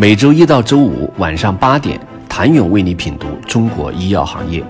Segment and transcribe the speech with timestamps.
[0.00, 1.98] 每周一到周五晚上八点，
[2.28, 4.62] 谭勇为你品读中国医药行业，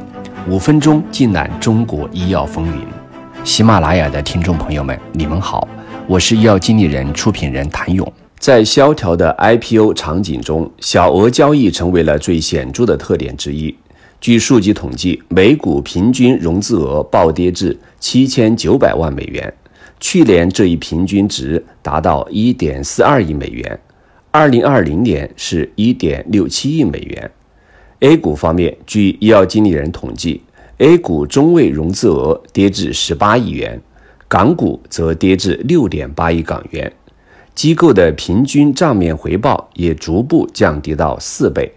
[0.49, 2.83] 五分钟尽览中国医药风云。
[3.45, 5.69] 喜马拉雅的听众朋友们，你们好，
[6.07, 8.11] 我是医药经理人、出品人谭勇。
[8.39, 13.77] 在萧条的 IPO 场景中，小额交易成为了最显著的特点之一。
[14.23, 19.53] 据数据统计，每股平均融资额暴跌至七千九百万美元，
[20.01, 23.79] 去年这一平均值达到一点四二亿美元。
[24.31, 27.31] 二零二零年是一点六七亿美元。
[28.01, 30.43] A 股方面，据医药经理人统计
[30.77, 33.81] ，A 股中位融资额跌至十八亿元，
[34.29, 36.93] 港股则跌至六点八亿港元。
[37.55, 41.73] 机构的平均账面回报也逐步降低到四倍，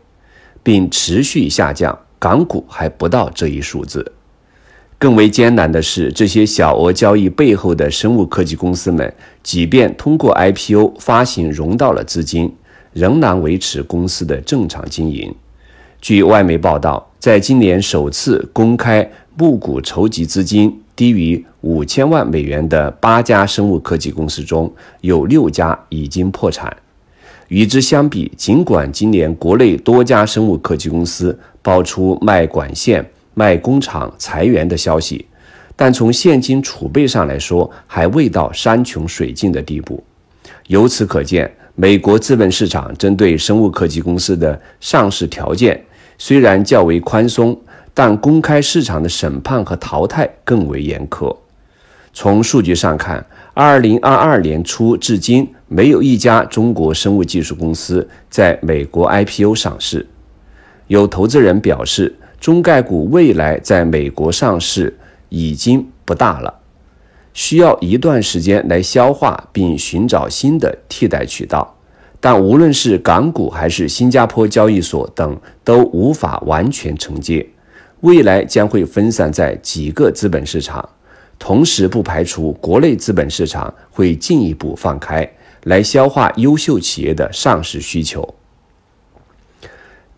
[0.62, 1.98] 并持续下降。
[2.20, 4.12] 港股还不到这一数字。
[5.02, 12.54] 更为艰难的是，这些小额交易背后的生物科技公司们，即便通过 IPO 发行融到了资金，
[12.94, 15.34] 仍难维持公司的正常经营。
[16.00, 24.72] 据外媒报道，在今年首次公开募股筹集资金低于五千万美元的八家生物科技公司中，
[25.02, 26.72] 有六家已经破产。
[27.48, 33.04] 与之相比，尽管今年国内多家生物科技公司爆出卖管线。
[33.34, 35.26] 卖工厂裁员的消息，
[35.76, 40.04] 但从现金储备上来说，还未到山穷水尽的地步。
[40.68, 45.82] 由此可见，美国资本市场针对生物科技公司的上市条件
[46.18, 47.58] 虽然较为宽松，
[47.94, 51.36] 但公开市场的审判和淘汰更为严苛。
[52.14, 60.06] 从数据上看，二零二二年初至今，没有一家中国生物技术公司在美国 IPO 上市。
[60.88, 62.14] 有投资人表示。
[62.42, 64.98] 中概股未来在美国上市
[65.30, 66.52] 已经不大了，
[67.34, 71.78] 需要一段时间来消化并寻找新的替代渠道。
[72.20, 77.48] 但无论是港股还是新加坡交易所等，都无法完全承接，
[78.00, 80.90] 未来将会分散在几个资本市场。
[81.38, 85.32] 同时，不排除国内资本市场会进一步放开，
[85.66, 88.34] 来消化优秀企业的上市需求。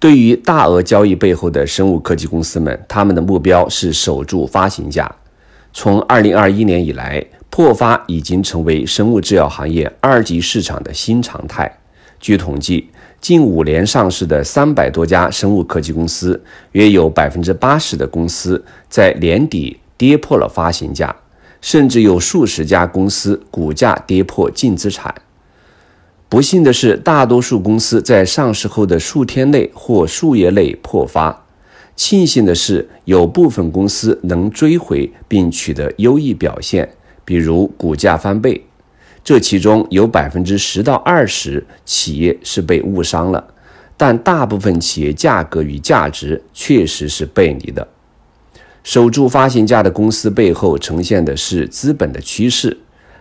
[0.03, 5.09] 对于大额交易背后的生物科技公司们，他们的目标是守住发行价。
[5.71, 11.79] 从2021年以来，破发已经成为生物制药行业二级市场的新常态。
[12.19, 12.89] 据统计，
[13.21, 16.43] 近五年上市的三百多家生物科技公司，
[16.73, 21.15] 约有百分之八十的公司在年底跌破了发行价，
[21.61, 25.15] 甚至有数十家公司股价跌破净资产。
[26.33, 31.45] 不幸的是，大多数公司在上市后的数天内或数月内破发。
[31.95, 36.89] 庆幸的是，有部分公司能追回并取得优异表现，
[37.23, 38.65] 比如股价翻倍。
[39.23, 43.53] 这其中有百分之十到二十企业是被误伤了，
[43.95, 47.87] 但大部分企业价格与价值确实是背离的。
[48.83, 52.75] 守住发行价的公司背后呈现的是资本的趋势。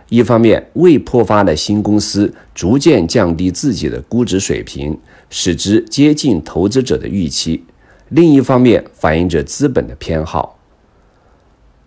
[0.09, 4.95] 一方面，未破发的新公司逐渐降低自己的估值水平，
[5.29, 7.61] 使之接近投资者的预期；
[8.09, 10.59] 另一方面，反映着资本的偏好。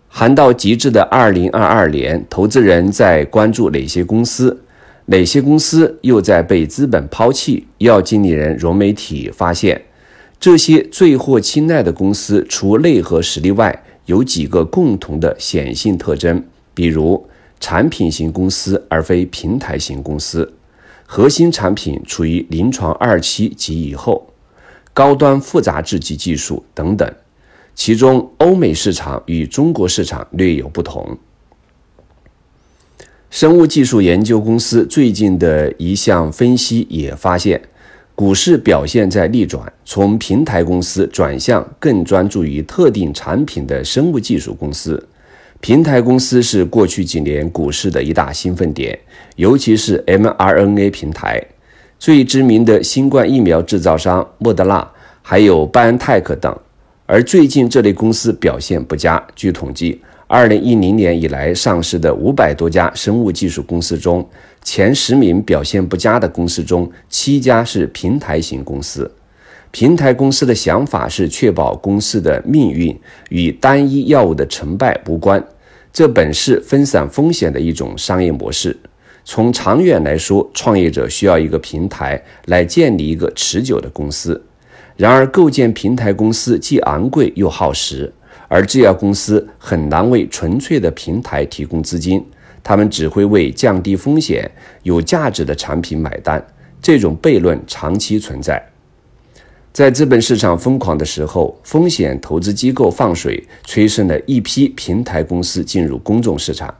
[0.09, 4.61] 寒到极致的2022年，投资人在关注哪些公司？
[5.05, 7.67] 哪些公司又在被资本抛弃？
[7.77, 9.81] 要经理人融媒体发现，
[10.37, 17.25] 这些最获青睐的公司，除内核实力外，有几个共同的显性特征，比如。
[17.59, 20.53] 产品型公司而非平台型公司，
[21.05, 24.31] 核心产品处于临床二期及以后，
[24.93, 27.11] 高端复杂制剂技术等等。
[27.73, 31.17] 其中，欧美市场与中国市场略有不同。
[33.29, 37.61] 生物技术研究公司最近的一项分析也发现，
[38.15, 45.07] 股市表现在逆转，从平台公司转向更专注于特定产品的生物技术公司。
[45.59, 48.97] 平台公司是过去几年股市的一大兴奋点，
[49.37, 51.43] 尤其是 mRNA 平台。
[51.97, 54.87] 最知名的新冠疫苗制造商莫德纳，
[55.23, 56.55] 还有拜恩泰克等。
[57.07, 59.21] 而最近这类公司表现不佳。
[59.35, 64.27] 据统计，2010年以来上市的500多家生物技术公司中，
[64.63, 69.09] 前十名表现不佳的公司中，七家是平台型公司。
[69.71, 72.97] 平台公司的想法是确保公司的命运
[73.29, 75.43] 与单一药物的成败无关，
[75.93, 78.75] 这本是分散风险的一种商业模式。
[79.23, 84.41] 从长远来说，创业者需要一个平台来建立一个持久的公司。
[84.95, 88.11] 然而，构建平台公司既昂贵又耗时，
[88.47, 92.25] 而制药公司很难为纯粹的平台提供资金，
[92.63, 94.49] 他们只会为降低风险、
[94.83, 96.43] 有价值的产品买单。
[96.81, 98.65] 这种悖论长期存在。
[99.77, 106.73] 在资本市场疯狂的时候，风险投资机构放水，催生了一批平台公司进入公众市场。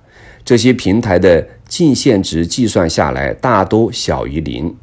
[0.43, 4.75] 这些平台的净现值计算下来，大多小于零。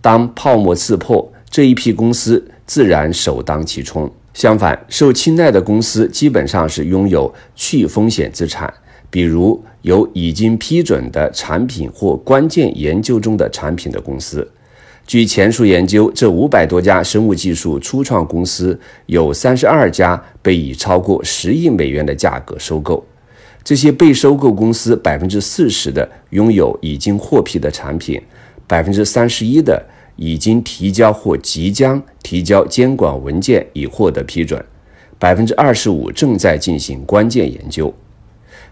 [0.00, 4.08] 当泡沫刺破，这一批公司自然首当其冲。
[4.32, 8.72] 相反，受青睐的公司基本上是拥有去风险资产，
[9.10, 14.48] 比如有已经批准的产品或关键研究中的产品的公司。
[15.06, 23.04] 据前述研究，这五百多家生物技术初创公司有三十二家被以超过十亿美元的价格收购。
[23.62, 28.20] 这些被收购公司百分之四十的拥有已经获批的产品，
[28.66, 29.80] 百分之三十一的
[30.16, 34.64] 已经提交或即将提交监管文件已获得批准，
[35.20, 37.94] 百分之二十五正在进行关键研究。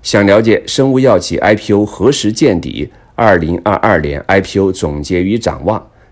[0.02, 2.90] 想了解生物药企 IPO 何时见底？
[3.16, 5.80] 二零二二年 IPO 总结与展望。